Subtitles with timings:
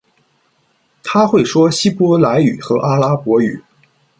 [1.03, 3.61] 她会说希伯来语和阿拉伯语。